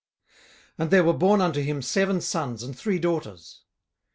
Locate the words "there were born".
0.91-1.41